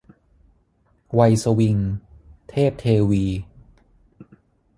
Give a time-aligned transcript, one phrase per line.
[1.19, 1.77] วัยสวิง-
[2.49, 3.25] เทพเทวี